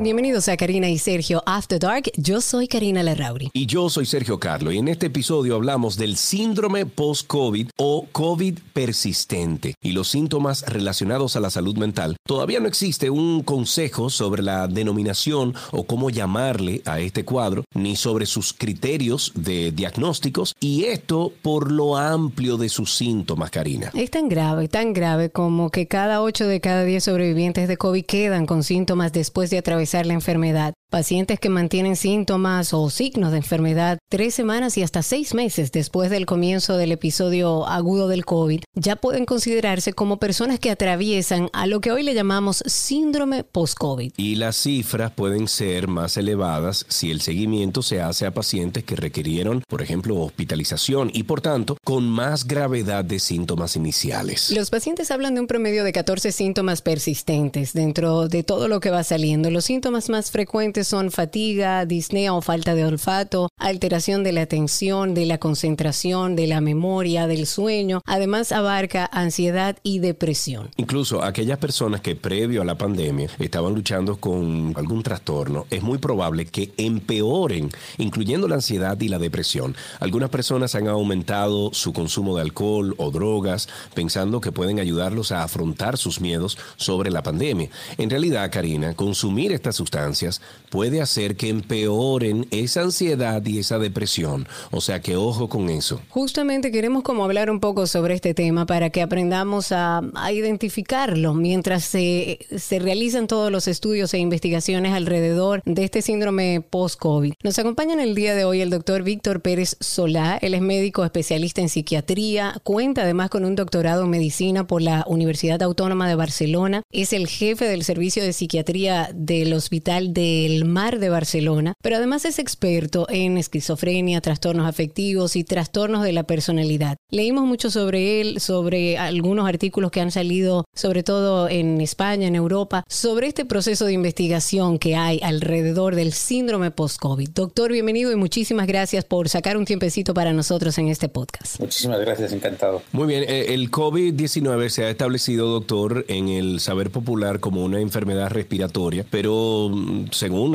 Bienvenidos 0.00 0.48
a 0.48 0.56
Karina 0.56 0.90
y 0.90 0.98
Sergio 0.98 1.44
After 1.46 1.78
Dark. 1.78 2.10
Yo 2.16 2.40
soy 2.40 2.66
Karina 2.66 3.04
Larrauri. 3.04 3.50
Y 3.52 3.66
yo 3.66 3.88
soy 3.88 4.06
Sergio 4.06 4.40
Carlo. 4.40 4.72
Y 4.72 4.78
en 4.78 4.88
este 4.88 5.06
episodio 5.06 5.54
hablamos 5.54 5.96
del 5.96 6.16
síndrome 6.16 6.84
post-COVID 6.84 7.70
o 7.76 8.08
COVID 8.10 8.58
persistente 8.72 9.76
y 9.80 9.92
los 9.92 10.08
síntomas 10.08 10.64
relacionados 10.66 11.36
a 11.36 11.40
la 11.40 11.48
salud 11.48 11.76
mental. 11.76 12.16
Todavía 12.26 12.58
no 12.58 12.66
existe 12.66 13.08
un 13.08 13.44
consejo 13.44 14.10
sobre 14.10 14.42
la 14.42 14.66
denominación 14.66 15.54
o 15.70 15.84
cómo 15.84 16.10
llamarle 16.10 16.82
a 16.86 16.98
este 16.98 17.24
cuadro, 17.24 17.64
ni 17.72 17.94
sobre 17.94 18.26
sus 18.26 18.52
criterios 18.52 19.30
de 19.36 19.70
diagnósticos. 19.70 20.56
Y 20.58 20.86
esto 20.86 21.32
por 21.40 21.70
lo 21.70 21.96
amplio 21.96 22.56
de 22.56 22.68
sus 22.68 22.92
síntomas, 22.96 23.52
Karina. 23.52 23.92
Es 23.94 24.10
tan 24.10 24.28
grave, 24.28 24.66
tan 24.66 24.92
grave 24.92 25.30
como 25.30 25.70
que 25.70 25.86
cada 25.86 26.20
8 26.20 26.48
de 26.48 26.60
cada 26.60 26.82
10 26.82 27.04
sobrevivientes 27.04 27.68
de 27.68 27.76
COVID 27.76 28.04
quedan 28.04 28.46
con 28.46 28.64
síntomas 28.64 29.12
después 29.12 29.50
de 29.50 29.58
atravesar 29.58 29.83
la 30.06 30.14
enfermedad. 30.14 30.74
Pacientes 30.94 31.40
que 31.40 31.48
mantienen 31.48 31.96
síntomas 31.96 32.72
o 32.72 32.88
signos 32.88 33.32
de 33.32 33.38
enfermedad 33.38 33.98
tres 34.08 34.32
semanas 34.32 34.78
y 34.78 34.84
hasta 34.84 35.02
seis 35.02 35.34
meses 35.34 35.72
después 35.72 36.08
del 36.08 36.24
comienzo 36.24 36.76
del 36.76 36.92
episodio 36.92 37.66
agudo 37.66 38.06
del 38.06 38.24
COVID 38.24 38.60
ya 38.76 38.94
pueden 38.94 39.24
considerarse 39.24 39.92
como 39.92 40.20
personas 40.20 40.60
que 40.60 40.70
atraviesan 40.70 41.50
a 41.52 41.66
lo 41.66 41.80
que 41.80 41.90
hoy 41.90 42.04
le 42.04 42.14
llamamos 42.14 42.62
síndrome 42.66 43.42
post-COVID. 43.42 44.12
Y 44.16 44.36
las 44.36 44.54
cifras 44.54 45.10
pueden 45.10 45.48
ser 45.48 45.88
más 45.88 46.16
elevadas 46.16 46.86
si 46.88 47.10
el 47.10 47.20
seguimiento 47.20 47.82
se 47.82 48.00
hace 48.00 48.24
a 48.24 48.32
pacientes 48.32 48.84
que 48.84 48.94
requirieron, 48.94 49.64
por 49.68 49.82
ejemplo, 49.82 50.20
hospitalización 50.20 51.10
y 51.12 51.24
por 51.24 51.40
tanto 51.40 51.76
con 51.82 52.08
más 52.08 52.46
gravedad 52.46 53.04
de 53.04 53.18
síntomas 53.18 53.74
iniciales. 53.74 54.52
Los 54.52 54.70
pacientes 54.70 55.10
hablan 55.10 55.34
de 55.34 55.40
un 55.40 55.48
promedio 55.48 55.82
de 55.82 55.92
14 55.92 56.30
síntomas 56.30 56.82
persistentes 56.82 57.72
dentro 57.72 58.28
de 58.28 58.44
todo 58.44 58.68
lo 58.68 58.78
que 58.78 58.90
va 58.90 59.02
saliendo. 59.02 59.50
Los 59.50 59.64
síntomas 59.64 60.08
más 60.08 60.30
frecuentes 60.30 60.83
son 60.84 61.10
fatiga, 61.10 61.86
disnea 61.86 62.34
o 62.34 62.40
falta 62.40 62.74
de 62.74 62.84
olfato, 62.84 63.48
alteración 63.58 64.22
de 64.22 64.32
la 64.32 64.42
atención, 64.42 65.14
de 65.14 65.26
la 65.26 65.38
concentración, 65.38 66.36
de 66.36 66.46
la 66.46 66.60
memoria, 66.60 67.26
del 67.26 67.46
sueño. 67.46 68.02
Además 68.06 68.52
abarca 68.52 69.08
ansiedad 69.12 69.76
y 69.82 69.98
depresión. 69.98 70.70
Incluso 70.76 71.22
aquellas 71.22 71.58
personas 71.58 72.00
que 72.00 72.16
previo 72.16 72.62
a 72.62 72.64
la 72.64 72.78
pandemia 72.78 73.28
estaban 73.38 73.74
luchando 73.74 74.16
con 74.16 74.74
algún 74.76 75.02
trastorno, 75.02 75.66
es 75.70 75.82
muy 75.82 75.98
probable 75.98 76.46
que 76.46 76.72
empeoren, 76.76 77.70
incluyendo 77.98 78.48
la 78.48 78.56
ansiedad 78.56 79.00
y 79.00 79.08
la 79.08 79.18
depresión. 79.18 79.74
Algunas 80.00 80.30
personas 80.30 80.74
han 80.74 80.88
aumentado 80.88 81.72
su 81.72 81.92
consumo 81.92 82.36
de 82.36 82.42
alcohol 82.42 82.94
o 82.98 83.10
drogas 83.10 83.68
pensando 83.94 84.40
que 84.40 84.52
pueden 84.52 84.80
ayudarlos 84.80 85.32
a 85.32 85.42
afrontar 85.42 85.96
sus 85.96 86.20
miedos 86.20 86.58
sobre 86.76 87.10
la 87.10 87.22
pandemia. 87.22 87.70
En 87.98 88.10
realidad, 88.10 88.50
Karina, 88.52 88.94
consumir 88.94 89.52
estas 89.52 89.76
sustancias 89.76 90.40
puede 90.74 91.00
hacer 91.00 91.36
que 91.36 91.50
empeoren 91.50 92.48
esa 92.50 92.80
ansiedad 92.80 93.46
y 93.46 93.60
esa 93.60 93.78
depresión. 93.78 94.48
O 94.72 94.80
sea 94.80 95.00
que 95.00 95.14
ojo 95.14 95.48
con 95.48 95.70
eso. 95.70 96.00
Justamente 96.08 96.72
queremos 96.72 97.04
como 97.04 97.22
hablar 97.22 97.48
un 97.48 97.60
poco 97.60 97.86
sobre 97.86 98.14
este 98.14 98.34
tema 98.34 98.66
para 98.66 98.90
que 98.90 99.00
aprendamos 99.00 99.70
a, 99.70 100.02
identificarlo 100.32 101.32
mientras 101.32 101.84
se, 101.84 102.40
se 102.58 102.80
realizan 102.80 103.28
todos 103.28 103.52
los 103.52 103.68
estudios 103.68 104.12
e 104.14 104.18
investigaciones 104.18 104.94
alrededor 104.94 105.62
de 105.64 105.84
este 105.84 106.02
síndrome 106.02 106.60
post-COVID. 106.60 107.34
Nos 107.44 107.56
acompaña 107.60 107.92
en 107.92 108.00
el 108.00 108.16
día 108.16 108.34
de 108.34 108.44
hoy 108.44 108.60
el 108.60 108.70
doctor 108.70 109.04
Víctor 109.04 109.42
Pérez 109.42 109.76
Solá. 109.78 110.38
Él 110.42 110.54
es 110.54 110.60
médico 110.60 111.04
especialista 111.04 111.60
en 111.60 111.68
psiquiatría, 111.68 112.60
cuenta 112.64 113.02
además 113.02 113.30
con 113.30 113.44
un 113.44 113.54
doctorado 113.54 114.02
en 114.02 114.10
medicina 114.10 114.66
por 114.66 114.82
la 114.82 115.04
Universidad 115.06 115.62
Autónoma 115.62 116.08
de 116.08 116.16
Barcelona. 116.16 116.82
Es 116.90 117.12
el 117.12 117.28
jefe 117.28 117.66
del 117.66 117.84
servicio 117.84 118.24
de 118.24 118.32
psiquiatría 118.32 119.10
del 119.14 119.52
Hospital 119.52 120.12
del 120.12 120.63
Mar 120.64 120.98
de 120.98 121.08
Barcelona, 121.08 121.74
pero 121.82 121.96
además 121.96 122.24
es 122.24 122.38
experto 122.38 123.06
en 123.08 123.38
esquizofrenia, 123.38 124.20
trastornos 124.20 124.68
afectivos 124.68 125.36
y 125.36 125.44
trastornos 125.44 126.02
de 126.02 126.12
la 126.12 126.24
personalidad. 126.24 126.96
Leímos 127.10 127.44
mucho 127.44 127.70
sobre 127.70 128.20
él, 128.20 128.40
sobre 128.40 128.98
algunos 128.98 129.48
artículos 129.48 129.90
que 129.90 130.00
han 130.00 130.10
salido, 130.10 130.64
sobre 130.74 131.02
todo 131.02 131.48
en 131.48 131.80
España, 131.80 132.26
en 132.26 132.34
Europa, 132.34 132.84
sobre 132.88 133.28
este 133.28 133.44
proceso 133.44 133.86
de 133.86 133.92
investigación 133.92 134.78
que 134.78 134.96
hay 134.96 135.20
alrededor 135.22 135.94
del 135.94 136.12
síndrome 136.12 136.70
post-COVID. 136.70 137.30
Doctor, 137.30 137.72
bienvenido 137.72 138.12
y 138.12 138.16
muchísimas 138.16 138.66
gracias 138.66 139.04
por 139.04 139.28
sacar 139.28 139.56
un 139.56 139.64
tiempecito 139.64 140.14
para 140.14 140.32
nosotros 140.32 140.76
en 140.78 140.88
este 140.88 141.08
podcast. 141.08 141.60
Muchísimas 141.60 142.00
gracias, 142.00 142.32
encantado. 142.32 142.82
Muy 142.92 143.06
bien, 143.06 143.24
eh, 143.24 143.54
el 143.54 143.70
COVID-19 143.70 144.68
se 144.68 144.84
ha 144.84 144.90
establecido, 144.90 145.48
doctor, 145.48 146.04
en 146.08 146.28
el 146.28 146.60
saber 146.60 146.90
popular 146.90 147.40
como 147.40 147.64
una 147.64 147.80
enfermedad 147.80 148.30
respiratoria, 148.30 149.04
pero 149.10 149.70
mm, 149.70 150.06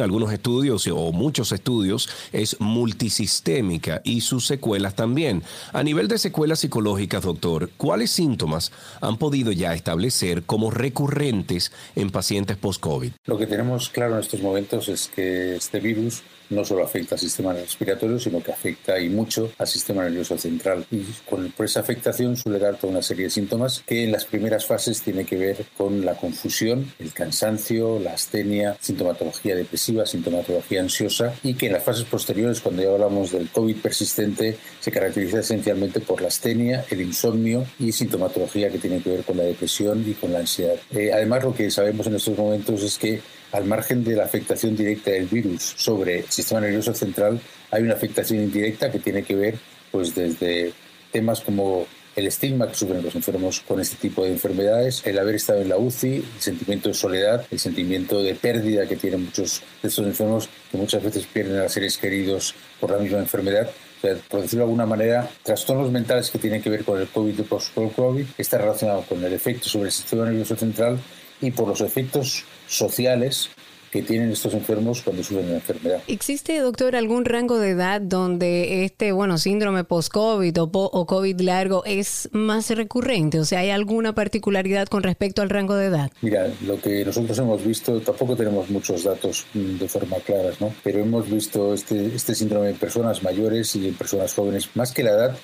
algunos 0.01 0.31
estudios 0.31 0.87
o 0.87 1.11
muchos 1.11 1.51
estudios, 1.51 2.09
es 2.31 2.59
multisistémica 2.59 4.01
y 4.03 4.21
sus 4.21 4.45
secuelas 4.45 4.95
también. 4.95 5.43
A 5.73 5.83
nivel 5.83 6.07
de 6.07 6.17
secuelas 6.17 6.59
psicológicas, 6.59 7.23
doctor, 7.23 7.69
¿cuáles 7.77 8.11
síntomas 8.11 8.71
han 9.01 9.17
podido 9.17 9.51
ya 9.51 9.73
establecer 9.73 10.43
como 10.43 10.71
recurrentes 10.71 11.71
en 11.95 12.09
pacientes 12.09 12.57
post-COVID? 12.57 13.11
Lo 13.25 13.38
que 13.38 13.47
tenemos 13.47 13.89
claro 13.89 14.13
en 14.15 14.21
estos 14.21 14.41
momentos 14.41 14.89
es 14.89 15.07
que 15.07 15.55
este 15.55 15.79
virus 15.79 16.23
no 16.49 16.65
solo 16.65 16.83
afecta 16.83 17.15
al 17.15 17.19
sistema 17.19 17.53
respiratorio, 17.53 18.19
sino 18.19 18.41
que 18.41 18.51
afecta 18.51 18.99
y 18.99 19.09
mucho 19.09 19.51
al 19.57 19.67
sistema 19.67 20.03
nervioso 20.03 20.38
central. 20.38 20.85
Y 20.91 21.03
con, 21.29 21.51
por 21.51 21.65
esa 21.65 21.81
afectación 21.81 22.35
suele 22.35 22.59
dar 22.59 22.77
toda 22.77 22.91
una 22.91 23.01
serie 23.01 23.25
de 23.25 23.29
síntomas 23.29 23.83
que 23.85 24.03
en 24.03 24.11
las 24.11 24.25
primeras 24.25 24.65
fases 24.65 25.01
tiene 25.01 25.25
que 25.25 25.38
ver 25.38 25.65
con 25.77 26.05
la 26.05 26.15
confusión, 26.15 26.91
el 26.99 27.13
cansancio, 27.13 27.99
la 27.99 28.13
astenia, 28.13 28.77
sintomatología 28.79 29.55
depresiva, 29.55 29.78
sintomatología 30.06 30.81
ansiosa 30.81 31.34
y 31.44 31.53
que 31.53 31.67
en 31.67 31.73
las 31.73 31.84
fases 31.84 32.06
posteriores, 32.06 32.62
cuando 32.62 32.84
ya 32.84 32.90
hablamos 32.90 33.31
del 33.31 33.50
COVID 33.50 33.78
persistente, 33.78 34.57
se 34.79 34.91
caracteriza 34.91 35.40
esencialmente 35.40 36.00
por 36.00 36.22
la 36.22 36.28
astenia, 36.28 36.85
el 36.90 37.01
insomnio 37.01 37.66
y 37.79 37.91
sintomatología 37.91 38.69
que 38.69 38.78
tiene 38.78 39.01
que 39.01 39.09
ver 39.09 39.23
con 39.23 39.38
la 39.38 39.44
depresión 39.44 40.03
y 40.07 40.13
con 40.13 40.34
la 40.34 40.39
ansiedad. 40.39 40.75
Eh, 40.91 41.12
además, 41.13 41.44
lo 41.44 41.53
que 41.53 41.72
sabemos 41.72 42.07
en 42.07 42.16
estos 42.16 42.38
momentos 42.38 42.84
es 42.84 42.97
que 42.97 43.22
al 43.51 43.66
margen 43.66 44.03
de 44.03 44.16
la 44.16 44.25
afectación 44.25 44.75
directa 44.75 45.12
del 45.12 45.25
virus 45.25 45.73
sobre 45.78 46.19
el 46.19 46.29
sistema 46.29 46.62
nervioso 46.62 46.94
central, 46.94 47.39
hay 47.72 47.84
una 47.84 47.94
afectación 47.94 48.44
indirecta 48.44 48.91
que 48.91 49.00
tiene 49.00 49.23
que 49.23 49.35
ver 49.35 49.57
pues 49.91 50.13
desde 50.13 50.73
temas 51.12 51.41
como 51.41 51.88
el 52.19 52.28
estigma 52.28 52.68
que 52.68 52.75
sufren 52.75 53.02
los 53.02 53.16
enfermos 53.16 53.62
con 53.62 53.80
este 53.80 53.96
tipo 53.96 54.24
de 54.24 54.31
enfermedades, 54.31 55.02
el 55.06 55.18
haber 55.18 55.35
estado 55.35 55.62
en 55.62 55.69
la 55.69 55.78
UCI, 55.78 56.16
el 56.16 56.25
sentimiento 56.41 56.90
de 56.90 56.96
soledad, 56.96 57.46
el 57.50 57.59
sentimiento 57.59 58.22
de 58.22 58.35
pérdida 58.35 58.88
que 58.88 58.97
tienen 58.97 59.25
muchos 59.25 59.62
de 59.81 59.88
estos 59.88 60.06
enfermos 60.06 60.50
que 60.72 60.78
muchas 60.78 61.02
veces 61.02 61.25
pierden 61.25 61.59
a 61.62 61.69
seres 61.69 61.97
queridos 61.97 62.53
por 62.80 62.91
la 62.91 62.97
misma 62.97 63.19
enfermedad. 63.19 63.69
O 63.69 64.02
sea, 64.02 64.16
por 64.30 64.41
decirlo 64.41 64.66
de 64.66 64.69
alguna 64.69 64.85
manera, 64.85 65.30
trastornos 65.44 65.91
mentales 65.91 66.30
que 66.30 66.40
tienen 66.40 66.62
que 66.62 66.69
ver 66.69 66.84
con 66.84 67.00
el 67.00 67.07
COVID 67.07 67.40
y 67.40 67.44
post-COVID 67.44 68.25
está 68.38 68.57
relacionado 68.57 69.03
con 69.03 69.24
el 69.24 69.34
efecto 69.34 69.68
sobre 69.68 69.88
el 69.88 69.91
sistema 69.91 70.25
nervioso 70.25 70.56
central 70.56 71.00
y 71.41 71.51
por 71.51 71.68
los 71.68 71.81
efectos 71.81 72.44
sociales 72.68 73.50
que 73.91 74.01
tienen 74.03 74.31
estos 74.31 74.53
enfermos 74.53 75.01
cuando 75.01 75.23
sufren 75.23 75.50
la 75.50 75.55
enfermedad. 75.55 76.01
¿Existe, 76.07 76.59
doctor, 76.59 76.95
algún 76.95 77.25
rango 77.25 77.57
de 77.57 77.72
edad 77.72 78.01
donde 78.01 78.85
este, 78.85 79.11
bueno, 79.11 79.38
síndrome 79.38 79.83
post-COVID 79.83 80.61
o, 80.61 80.69
o, 80.72 81.05
COVID 81.05 81.41
largo 81.41 81.83
es 81.85 82.29
más 82.31 82.69
recurrente? 82.69 83.39
O 83.39 83.45
sea, 83.45 83.59
¿hay 83.59 83.72
alguna 83.72 84.13
particularidad 84.13 84.88
con 84.88 85.03
respecto 85.03 85.41
al 85.41 85.50
rango 85.50 85.75
de 85.75 85.88
edad? 85.88 86.11
Mira, 86.22 86.47
lo 86.66 86.79
que 86.79 87.03
nosotros 87.03 87.38
hemos 87.39 87.66
visto, 87.66 88.00
tampoco 88.01 88.35
tenemos 88.35 88.69
muchos 88.69 89.03
datos 89.03 89.45
mm, 89.53 89.77
de 89.77 89.88
forma 89.88 90.17
claras, 90.17 90.61
¿no? 90.61 90.73
Pero 90.83 91.00
hemos 91.00 91.29
visto 91.29 91.73
este, 91.73 92.16
este 92.16 92.35
síndrome 92.35 92.69
en 92.69 92.77
personas 92.77 93.23
mayores 93.23 93.75
y 93.75 93.88
en 93.88 93.94
personas 93.95 94.33
jóvenes. 94.33 94.69
Más 94.75 94.91
que 94.91 95.03
la 95.03 95.12
edad, 95.12 95.38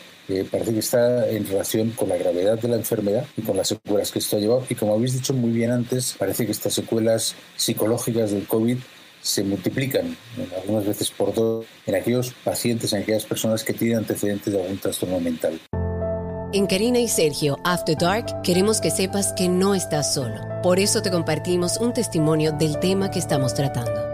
parece 0.50 0.74
que 0.74 0.80
está 0.80 1.30
en 1.30 1.48
relación 1.48 1.92
con 1.92 2.10
la 2.10 2.18
gravedad 2.18 2.60
de 2.60 2.68
la 2.68 2.76
enfermedad 2.76 3.26
y 3.38 3.42
con 3.42 3.58
las 3.58 3.68
secuelas 3.68 4.12
que 4.12 4.20
esto 4.20 4.38
ha 4.38 4.40
llevado. 4.40 4.64
Y 4.70 4.76
como 4.76 4.94
habéis 4.94 5.14
dicho 5.14 5.34
muy 5.34 5.52
bien 5.52 5.72
antes, 5.72 6.16
parece 6.18 6.46
que 6.46 6.52
estas 6.52 6.74
secuelas 6.74 7.36
psicológicas 7.56 8.32
del 8.32 8.48
COVID 8.48 8.78
se 9.22 9.44
multiplican 9.44 10.16
algunas 10.62 10.86
veces 10.86 11.10
por 11.10 11.34
dos 11.34 11.66
en 11.88 11.96
aquellos 11.96 12.34
pacientes, 12.44 12.94
en 12.94 13.02
aquellas 13.02 13.26
personas 13.26 13.64
que 13.64 13.74
tienen 13.74 13.98
antecedentes 14.00 14.54
de 14.54 14.62
algún 14.62 14.78
trastorno 14.78 15.20
mental. 15.20 15.60
En 16.54 16.68
Karina 16.68 17.00
y 17.00 17.08
Sergio 17.08 17.58
After 17.64 17.98
Dark 17.98 18.42
queremos 18.44 18.80
que 18.80 18.92
sepas 18.92 19.34
que 19.34 19.50
no 19.50 19.76
estás 19.76 20.14
solo. 20.14 20.40
Por 20.62 20.80
eso 20.80 21.02
te 21.02 21.12
compartimos 21.12 21.78
un 21.78 21.92
testimonio 21.92 22.52
del 22.52 22.80
tema 22.80 23.12
que 23.12 23.20
estamos 23.20 23.54
tratando. 23.56 24.05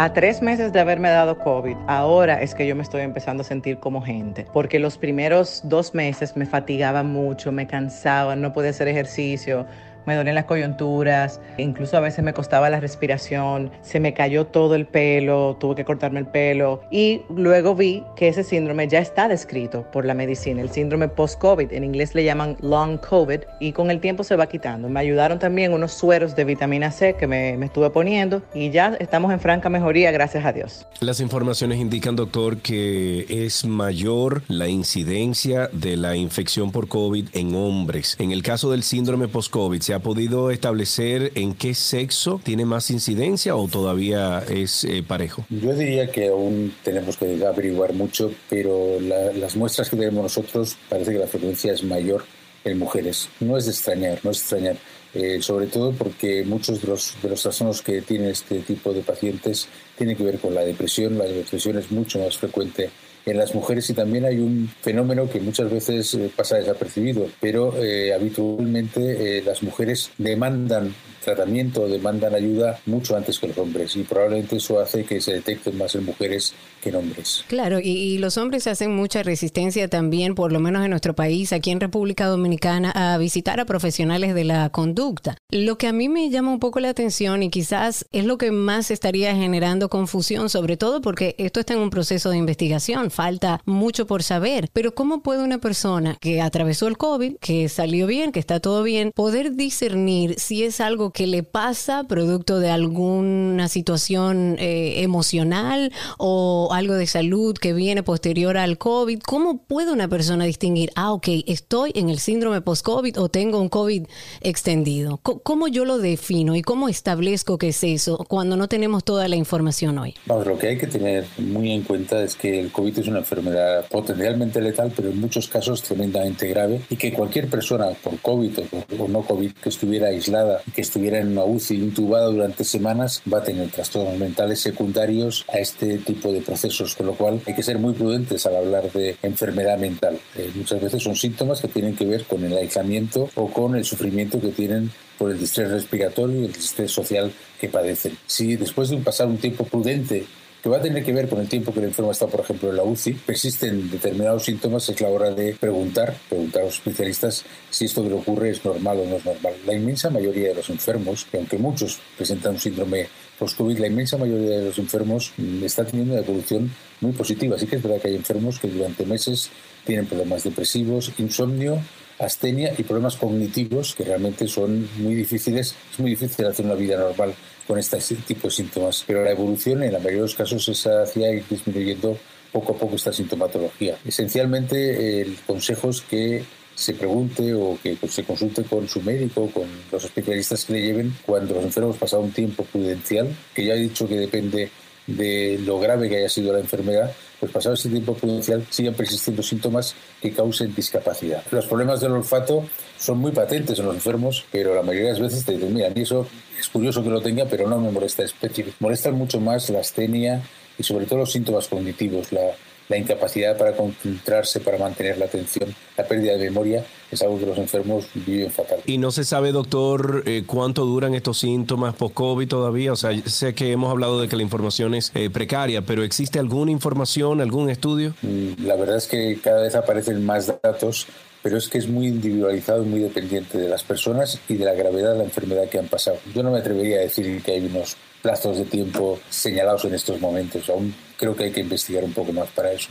A 0.00 0.12
tres 0.12 0.40
meses 0.40 0.72
de 0.72 0.78
haberme 0.78 1.10
dado 1.10 1.36
COVID, 1.40 1.74
ahora 1.88 2.40
es 2.40 2.54
que 2.54 2.64
yo 2.68 2.76
me 2.76 2.84
estoy 2.84 3.00
empezando 3.00 3.40
a 3.40 3.44
sentir 3.44 3.80
como 3.80 4.00
gente, 4.00 4.46
porque 4.52 4.78
los 4.78 4.96
primeros 4.96 5.60
dos 5.64 5.92
meses 5.92 6.36
me 6.36 6.46
fatigaba 6.46 7.02
mucho, 7.02 7.50
me 7.50 7.66
cansaba, 7.66 8.36
no 8.36 8.52
podía 8.52 8.70
hacer 8.70 8.86
ejercicio, 8.86 9.66
me 10.08 10.16
dolían 10.16 10.34
las 10.34 10.46
coyunturas, 10.46 11.40
incluso 11.58 11.96
a 11.96 12.00
veces 12.00 12.24
me 12.24 12.32
costaba 12.32 12.70
la 12.70 12.80
respiración, 12.80 13.70
se 13.82 14.00
me 14.00 14.14
cayó 14.14 14.46
todo 14.46 14.74
el 14.74 14.86
pelo, 14.86 15.56
tuve 15.60 15.76
que 15.76 15.84
cortarme 15.84 16.20
el 16.20 16.26
pelo 16.26 16.80
y 16.90 17.22
luego 17.28 17.74
vi 17.74 18.02
que 18.16 18.28
ese 18.28 18.42
síndrome 18.42 18.88
ya 18.88 18.98
está 18.98 19.28
descrito 19.28 19.88
por 19.92 20.04
la 20.04 20.14
medicina, 20.14 20.62
el 20.62 20.70
síndrome 20.70 21.08
post-COVID, 21.08 21.72
en 21.72 21.84
inglés 21.84 22.14
le 22.14 22.24
llaman 22.24 22.56
long 22.60 22.98
COVID 22.98 23.40
y 23.60 23.72
con 23.72 23.90
el 23.90 24.00
tiempo 24.00 24.24
se 24.24 24.34
va 24.34 24.48
quitando. 24.48 24.88
Me 24.88 25.00
ayudaron 25.00 25.38
también 25.38 25.72
unos 25.72 25.92
sueros 25.92 26.34
de 26.34 26.44
vitamina 26.44 26.90
C 26.90 27.14
que 27.14 27.26
me, 27.26 27.56
me 27.58 27.66
estuve 27.66 27.90
poniendo 27.90 28.42
y 28.54 28.70
ya 28.70 28.96
estamos 28.98 29.30
en 29.32 29.40
franca 29.40 29.68
mejoría, 29.68 30.10
gracias 30.10 30.44
a 30.44 30.52
Dios. 30.52 30.86
Las 31.00 31.20
informaciones 31.20 31.78
indican, 31.78 32.16
doctor, 32.16 32.58
que 32.58 33.26
es 33.28 33.66
mayor 33.66 34.42
la 34.48 34.68
incidencia 34.68 35.68
de 35.72 35.96
la 35.98 36.16
infección 36.16 36.72
por 36.72 36.88
COVID 36.88 37.28
en 37.34 37.54
hombres. 37.54 38.16
En 38.18 38.32
el 38.32 38.42
caso 38.42 38.70
del 38.70 38.82
síndrome 38.82 39.28
post-COVID, 39.28 39.80
¿se 39.80 39.94
ha 39.94 39.97
podido 40.00 40.50
establecer 40.50 41.32
en 41.34 41.54
qué 41.54 41.74
sexo 41.74 42.40
tiene 42.42 42.64
más 42.64 42.90
incidencia 42.90 43.56
o 43.56 43.68
todavía 43.68 44.42
es 44.48 44.84
eh, 44.84 45.02
parejo? 45.06 45.44
Yo 45.50 45.74
diría 45.74 46.10
que 46.10 46.28
aún 46.28 46.74
tenemos 46.82 47.16
que 47.16 47.44
averiguar 47.44 47.92
mucho, 47.92 48.32
pero 48.48 48.98
las 49.00 49.56
muestras 49.56 49.90
que 49.90 49.96
tenemos 49.96 50.22
nosotros 50.22 50.76
parece 50.88 51.12
que 51.12 51.18
la 51.18 51.26
frecuencia 51.26 51.72
es 51.72 51.82
mayor 51.82 52.24
en 52.64 52.78
mujeres. 52.78 53.28
No 53.40 53.56
es 53.56 53.66
de 53.66 53.72
extrañar, 53.72 54.20
no 54.22 54.30
es 54.30 54.40
extrañar. 54.40 54.76
Eh, 55.14 55.40
sobre 55.40 55.66
todo 55.66 55.92
porque 55.92 56.44
muchos 56.44 56.82
de 56.82 56.88
los, 56.88 57.14
de 57.22 57.30
los 57.30 57.42
trastornos 57.42 57.80
que 57.80 58.02
tienen 58.02 58.28
este 58.28 58.58
tipo 58.60 58.92
de 58.92 59.00
pacientes 59.00 59.66
tienen 59.96 60.16
que 60.16 60.22
ver 60.22 60.38
con 60.38 60.54
la 60.54 60.62
depresión. 60.62 61.16
La 61.16 61.24
depresión 61.24 61.78
es 61.78 61.90
mucho 61.90 62.18
más 62.18 62.36
frecuente 62.36 62.90
en 63.30 63.38
las 63.38 63.54
mujeres 63.54 63.88
y 63.90 63.94
también 63.94 64.24
hay 64.24 64.38
un 64.38 64.70
fenómeno 64.80 65.28
que 65.28 65.40
muchas 65.40 65.70
veces 65.70 66.14
eh, 66.14 66.30
pasa 66.34 66.56
desapercibido, 66.56 67.26
pero 67.40 67.74
eh, 67.82 68.12
habitualmente 68.12 69.42
las 69.42 69.62
mujeres 69.62 70.10
demandan 70.18 70.94
tratamiento, 71.28 71.86
demandan 71.86 72.34
ayuda 72.34 72.80
mucho 72.86 73.16
antes 73.16 73.38
que 73.38 73.48
los 73.48 73.58
hombres 73.58 73.94
y 73.96 74.02
probablemente 74.02 74.56
eso 74.56 74.80
hace 74.80 75.04
que 75.04 75.20
se 75.20 75.34
detecten 75.34 75.76
más 75.76 75.94
en 75.94 76.04
mujeres 76.04 76.54
que 76.80 76.88
en 76.88 76.96
hombres. 76.96 77.44
Claro, 77.48 77.78
y, 77.80 78.18
los 78.18 78.36
hombres 78.36 78.66
hacen 78.66 78.94
mucha 78.94 79.22
resistencia 79.22 79.88
también, 79.88 80.34
por 80.34 80.52
lo 80.52 80.60
menos 80.60 80.84
en 80.84 80.90
nuestro 80.90 81.14
país, 81.14 81.52
aquí 81.52 81.70
en 81.70 81.80
República 81.80 82.26
Dominicana, 82.26 82.90
a 82.90 83.18
visitar 83.18 83.60
a 83.60 83.64
profesionales 83.64 84.34
de 84.34 84.44
la 84.44 84.70
conducta. 84.70 85.36
Lo 85.50 85.78
que 85.78 85.86
a 85.86 85.92
mí 85.92 86.08
me 86.08 86.30
llama 86.30 86.52
un 86.52 86.58
poco 86.58 86.80
la 86.80 86.88
atención 86.88 87.42
y 87.42 87.50
quizás 87.50 88.06
es 88.12 88.24
lo 88.24 88.38
que 88.38 88.50
más 88.50 88.90
estaría 88.90 89.34
generando 89.34 89.88
confusión, 89.88 90.48
sobre 90.48 90.76
todo 90.76 91.00
porque 91.00 91.34
esto 91.38 91.60
está 91.60 91.74
en 91.74 91.80
un 91.80 91.90
proceso 91.90 92.30
de 92.30 92.38
investigación, 92.38 93.10
falta 93.10 93.60
mucho 93.66 94.06
por 94.06 94.22
saber, 94.22 94.68
pero 94.72 94.94
¿cómo 94.94 95.22
puede 95.22 95.42
una 95.42 95.58
persona 95.58 96.16
que 96.20 96.40
atravesó 96.40 96.86
el 96.88 96.96
COVID, 96.96 97.36
que 97.36 97.68
salió 97.68 98.06
bien, 98.06 98.32
que 98.32 98.40
está 98.40 98.60
todo 98.60 98.82
bien, 98.82 99.12
poder 99.14 99.54
discernir 99.54 100.38
si 100.38 100.64
es 100.64 100.80
algo 100.80 101.12
que 101.12 101.17
le 101.26 101.42
pasa 101.42 102.04
producto 102.04 102.60
de 102.60 102.70
alguna 102.70 103.68
situación 103.68 104.56
eh, 104.58 105.02
emocional 105.02 105.92
o 106.18 106.70
algo 106.72 106.94
de 106.94 107.06
salud 107.06 107.56
que 107.56 107.72
viene 107.72 108.02
posterior 108.02 108.56
al 108.56 108.78
COVID, 108.78 109.20
¿cómo 109.20 109.58
puede 109.58 109.92
una 109.92 110.08
persona 110.08 110.44
distinguir, 110.44 110.90
ah, 110.94 111.12
ok, 111.12 111.28
estoy 111.46 111.92
en 111.94 112.08
el 112.08 112.18
síndrome 112.18 112.60
post-COVID 112.60 113.20
o 113.20 113.28
tengo 113.28 113.60
un 113.60 113.68
COVID 113.68 114.04
extendido? 114.40 115.18
¿Cómo 115.18 115.68
yo 115.68 115.84
lo 115.84 115.98
defino 115.98 116.56
y 116.56 116.62
cómo 116.62 116.88
establezco 116.88 117.58
que 117.58 117.68
es 117.68 117.82
eso 117.84 118.18
cuando 118.28 118.56
no 118.56 118.68
tenemos 118.68 119.04
toda 119.04 119.28
la 119.28 119.36
información 119.36 119.98
hoy? 119.98 120.14
Vamos, 120.26 120.46
lo 120.46 120.58
que 120.58 120.68
hay 120.68 120.78
que 120.78 120.86
tener 120.86 121.26
muy 121.38 121.72
en 121.72 121.82
cuenta 121.82 122.22
es 122.22 122.36
que 122.36 122.60
el 122.60 122.70
COVID 122.70 122.98
es 122.98 123.08
una 123.08 123.18
enfermedad 123.18 123.86
potencialmente 123.88 124.60
letal, 124.60 124.92
pero 124.94 125.10
en 125.10 125.20
muchos 125.20 125.48
casos 125.48 125.82
tremendamente 125.82 126.46
grave 126.48 126.82
y 126.90 126.96
que 126.96 127.12
cualquier 127.12 127.48
persona 127.48 127.88
por 128.02 128.18
COVID 128.20 128.58
o, 128.98 129.08
no 129.08 129.22
COVID 129.22 129.52
que 129.52 129.68
estuviera 129.68 130.08
aislada, 130.08 130.60
que 130.74 130.82
estuviera 130.82 131.07
en 131.14 131.32
una 131.32 131.44
UCI 131.44 131.76
intubada 131.76 132.26
durante 132.26 132.64
semanas, 132.64 133.22
va 133.32 133.38
a 133.38 133.42
tener 133.42 133.70
trastornos 133.70 134.18
mentales 134.18 134.60
secundarios 134.60 135.44
a 135.52 135.58
este 135.58 135.98
tipo 135.98 136.32
de 136.32 136.40
procesos 136.40 136.94
con 136.94 137.06
lo 137.06 137.14
cual 137.14 137.40
hay 137.46 137.54
que 137.54 137.62
ser 137.62 137.78
muy 137.78 137.94
prudentes 137.94 138.46
al 138.46 138.56
hablar 138.56 138.90
de 138.92 139.16
enfermedad 139.22 139.78
mental. 139.78 140.18
Eh, 140.36 140.50
muchas 140.54 140.80
veces 140.80 141.02
son 141.02 141.16
síntomas 141.16 141.60
que 141.60 141.68
tienen 141.68 141.96
que 141.96 142.06
ver 142.06 142.24
con 142.24 142.44
el 142.44 142.56
aislamiento 142.56 143.28
o 143.34 143.50
con 143.50 143.76
el 143.76 143.84
sufrimiento 143.84 144.40
que 144.40 144.48
tienen 144.48 144.90
por 145.18 145.30
el 145.30 145.38
distrés 145.38 145.70
respiratorio 145.70 146.42
y 146.42 146.44
el 146.46 146.52
distrés 146.52 146.92
social 146.92 147.32
que 147.60 147.68
padecen. 147.68 148.16
Si 148.26 148.56
después 148.56 148.88
de 148.88 148.98
pasar 148.98 149.26
un 149.26 149.38
tiempo 149.38 149.64
prudente 149.64 150.26
que 150.62 150.68
va 150.68 150.78
a 150.78 150.82
tener 150.82 151.04
que 151.04 151.12
ver 151.12 151.28
con 151.28 151.40
el 151.40 151.48
tiempo 151.48 151.72
que 151.72 151.80
el 151.80 151.86
enfermo 151.86 152.10
está, 152.10 152.26
por 152.26 152.40
ejemplo, 152.40 152.70
en 152.70 152.76
la 152.76 152.82
UCI, 152.82 153.12
persisten 153.14 153.90
determinados 153.90 154.44
síntomas, 154.44 154.88
es 154.88 155.00
la 155.00 155.08
hora 155.08 155.30
de 155.30 155.54
preguntar, 155.54 156.16
preguntar 156.28 156.62
a 156.62 156.64
los 156.66 156.74
especialistas 156.74 157.44
si 157.70 157.84
esto 157.84 158.02
que 158.02 158.08
le 158.08 158.16
ocurre 158.16 158.50
es 158.50 158.64
normal 158.64 158.98
o 159.00 159.06
no 159.06 159.16
es 159.16 159.24
normal. 159.24 159.54
La 159.66 159.74
inmensa 159.74 160.10
mayoría 160.10 160.48
de 160.48 160.54
los 160.56 160.70
enfermos, 160.70 161.26
que 161.30 161.36
aunque 161.36 161.58
muchos 161.58 162.00
presentan 162.16 162.54
un 162.54 162.60
síndrome 162.60 163.08
post-COVID, 163.38 163.78
la 163.78 163.86
inmensa 163.86 164.18
mayoría 164.18 164.58
de 164.58 164.64
los 164.66 164.78
enfermos 164.78 165.32
mm, 165.36 165.62
está 165.62 165.84
teniendo 165.84 166.14
una 166.14 166.22
evolución 166.22 166.70
muy 167.00 167.12
positiva. 167.12 167.56
Así 167.56 167.66
que 167.66 167.76
es 167.76 167.82
verdad 167.82 168.00
que 168.00 168.08
hay 168.08 168.16
enfermos 168.16 168.58
que 168.58 168.68
durante 168.68 169.06
meses 169.06 169.50
tienen 169.86 170.06
problemas 170.06 170.42
depresivos, 170.42 171.12
insomnio, 171.18 171.80
astenia 172.18 172.74
y 172.76 172.82
problemas 172.82 173.16
cognitivos 173.16 173.94
que 173.94 174.04
realmente 174.04 174.48
son 174.48 174.88
muy 174.98 175.14
difíciles. 175.14 175.74
Es 175.92 175.98
muy 176.00 176.10
difícil 176.10 176.46
hacer 176.46 176.66
una 176.66 176.74
vida 176.74 176.98
normal 176.98 177.34
con 177.68 177.78
este 177.78 177.98
tipo 178.26 178.48
de 178.48 178.54
síntomas. 178.54 179.04
Pero 179.06 179.22
la 179.22 179.30
evolución 179.30 179.82
en 179.82 179.92
la 179.92 179.98
mayoría 179.98 180.22
de 180.22 180.22
los 180.22 180.34
casos 180.34 180.66
es 180.68 180.86
hacia 180.86 181.30
ir 181.30 181.44
disminuyendo 181.48 182.18
poco 182.50 182.72
a 182.72 182.78
poco 182.78 182.96
esta 182.96 183.12
sintomatología. 183.12 183.98
Esencialmente 184.04 185.20
el 185.20 185.36
consejo 185.46 185.90
es 185.90 186.00
que 186.00 186.42
se 186.74 186.94
pregunte 186.94 187.52
o 187.54 187.78
que 187.82 187.98
se 188.08 188.24
consulte 188.24 188.62
con 188.62 188.88
su 188.88 189.02
médico, 189.02 189.50
con 189.50 189.66
los 189.92 190.04
especialistas 190.04 190.64
que 190.64 190.72
le 190.72 190.82
lleven 190.82 191.14
cuando 191.26 191.54
los 191.54 191.64
enfermos 191.64 191.96
pasan 191.96 192.20
un 192.20 192.32
tiempo 192.32 192.64
prudencial, 192.64 193.28
que 193.54 193.66
ya 193.66 193.74
he 193.74 193.80
dicho 193.80 194.08
que 194.08 194.16
depende 194.16 194.70
de 195.06 195.58
lo 195.64 195.78
grave 195.78 196.08
que 196.08 196.18
haya 196.18 196.28
sido 196.28 196.52
la 196.52 196.60
enfermedad, 196.60 197.12
pues 197.40 197.52
pasado 197.52 197.74
ese 197.74 197.88
tiempo 197.88 198.14
prudencial 198.14 198.66
siguen 198.70 198.94
persistiendo 198.94 199.42
síntomas 199.42 199.94
que 200.20 200.32
causen 200.32 200.74
discapacidad. 200.74 201.42
Los 201.50 201.66
problemas 201.66 202.00
del 202.00 202.12
olfato 202.12 202.64
son 202.98 203.18
muy 203.18 203.32
patentes 203.32 203.78
en 203.78 203.86
los 203.86 203.94
enfermos, 203.94 204.44
pero 204.50 204.74
la 204.74 204.82
mayoría 204.82 205.12
de 205.12 205.12
las 205.12 205.20
veces 205.20 205.44
te 205.44 205.52
dicen, 205.52 205.72
mira, 205.72 205.90
mí 205.90 206.02
eso 206.02 206.26
es 206.58 206.68
curioso 206.68 207.02
que 207.02 207.10
lo 207.10 207.20
tenga, 207.20 207.44
pero 207.46 207.68
no 207.68 207.78
me 207.78 207.90
molesta 207.90 208.24
específico. 208.24 208.76
Molestan 208.80 209.14
mucho 209.14 209.40
más 209.40 209.70
la 209.70 209.80
astenia 209.80 210.42
y 210.76 210.82
sobre 210.82 211.06
todo 211.06 211.20
los 211.20 211.32
síntomas 211.32 211.68
cognitivos, 211.68 212.32
la, 212.32 212.50
la 212.88 212.96
incapacidad 212.96 213.56
para 213.56 213.76
concentrarse, 213.76 214.60
para 214.60 214.78
mantener 214.78 215.18
la 215.18 215.26
atención, 215.26 215.74
la 215.96 216.06
pérdida 216.06 216.32
de 216.32 216.44
memoria, 216.44 216.84
es 217.10 217.22
algo 217.22 217.38
que 217.38 217.46
los 217.46 217.58
enfermos 217.58 218.06
viven 218.14 218.50
fatal. 218.50 218.80
Y 218.86 218.98
no 218.98 219.10
se 219.10 219.24
sabe, 219.24 219.52
doctor, 219.52 220.22
eh, 220.26 220.44
cuánto 220.46 220.84
duran 220.84 221.14
estos 221.14 221.38
síntomas 221.38 221.94
post-COVID 221.94 222.48
todavía. 222.48 222.92
O 222.92 222.96
sea, 222.96 223.10
sé 223.26 223.54
que 223.54 223.72
hemos 223.72 223.90
hablado 223.90 224.20
de 224.20 224.28
que 224.28 224.36
la 224.36 224.42
información 224.42 224.94
es 224.94 225.12
eh, 225.14 225.30
precaria, 225.30 225.82
pero 225.82 226.02
¿existe 226.02 226.38
alguna 226.38 226.70
información, 226.70 227.40
algún 227.40 227.70
estudio? 227.70 228.14
Mm, 228.22 228.64
la 228.64 228.76
verdad 228.76 228.96
es 228.96 229.06
que 229.06 229.38
cada 229.42 229.62
vez 229.62 229.74
aparecen 229.74 230.24
más 230.24 230.46
datos 230.62 231.06
pero 231.42 231.56
es 231.56 231.68
que 231.68 231.78
es 231.78 231.88
muy 231.88 232.08
individualizado 232.08 232.82
y 232.82 232.86
muy 232.86 233.00
dependiente 233.00 233.58
de 233.58 233.68
las 233.68 233.82
personas 233.82 234.40
y 234.48 234.54
de 234.56 234.64
la 234.64 234.74
gravedad 234.74 235.12
de 235.12 235.18
la 235.18 235.24
enfermedad 235.24 235.68
que 235.68 235.78
han 235.78 235.88
pasado. 235.88 236.18
Yo 236.34 236.42
no 236.42 236.50
me 236.50 236.58
atrevería 236.58 236.98
a 236.98 237.00
decir 237.00 237.42
que 237.42 237.52
hay 237.52 237.66
unos 237.66 237.96
plazos 238.22 238.58
de 238.58 238.64
tiempo 238.64 239.18
señalados 239.30 239.84
en 239.84 239.94
estos 239.94 240.20
momentos. 240.20 240.68
Aún 240.68 240.94
creo 241.16 241.36
que 241.36 241.44
hay 241.44 241.52
que 241.52 241.60
investigar 241.60 242.04
un 242.04 242.12
poco 242.12 242.32
más 242.32 242.48
para 242.48 242.72
eso. 242.72 242.90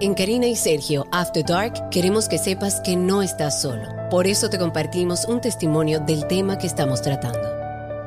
En 0.00 0.14
Karina 0.14 0.48
y 0.48 0.56
Sergio 0.56 1.06
After 1.12 1.44
Dark 1.44 1.88
queremos 1.90 2.28
que 2.28 2.36
sepas 2.36 2.80
que 2.80 2.96
no 2.96 3.22
estás 3.22 3.62
solo. 3.62 3.82
Por 4.10 4.26
eso 4.26 4.50
te 4.50 4.58
compartimos 4.58 5.24
un 5.26 5.40
testimonio 5.40 6.00
del 6.00 6.26
tema 6.26 6.58
que 6.58 6.66
estamos 6.66 7.00
tratando. 7.00 7.48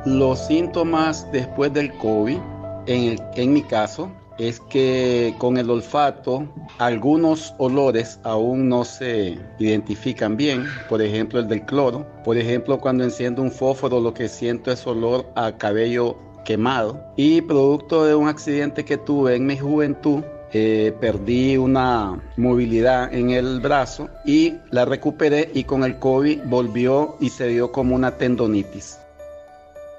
Los 0.05 0.47
síntomas 0.47 1.25
después 1.31 1.71
del 1.71 1.93
COVID, 1.93 2.39
en, 2.87 3.53
mi 3.53 3.63
caso, 3.63 4.11
es 4.37 4.59
que 4.59 5.33
con 5.37 5.57
el 5.57 5.69
olfato 5.69 6.45
algunos 6.77 7.55
olores 7.57 8.19
aún 8.23 8.67
no 8.67 8.83
se 8.83 9.39
identifican 9.57 10.35
bien, 10.35 10.65
por 10.89 11.01
ejemplo 11.01 11.39
el 11.39 11.47
del 11.47 11.65
cloro. 11.65 12.05
Por 12.25 12.37
ejemplo, 12.37 12.81
cuando 12.81 13.05
enciendo 13.05 13.41
un 13.41 13.51
fósforo 13.51 14.01
lo 14.01 14.13
que 14.13 14.27
siento 14.27 14.73
es 14.73 14.85
olor 14.85 15.25
a 15.35 15.53
cabello 15.53 16.17
quemado. 16.43 17.13
Y 17.15 17.41
producto 17.41 18.05
de 18.05 18.15
un 18.15 18.27
accidente 18.27 18.83
que 18.83 18.97
tuve 18.97 19.35
en 19.35 19.45
mi 19.45 19.57
juventud, 19.57 20.23
eh, 20.53 20.93
perdí 20.99 21.57
una 21.57 22.19
movilidad 22.37 23.13
en 23.13 23.31
el 23.31 23.59
brazo 23.59 24.09
y 24.25 24.55
la 24.71 24.85
recuperé 24.85 25.51
y 25.53 25.63
con 25.63 25.83
el 25.83 25.99
COVID 25.99 26.41
volvió 26.45 27.17
y 27.19 27.29
se 27.29 27.47
dio 27.47 27.71
como 27.71 27.95
una 27.95 28.17
tendonitis. 28.17 28.99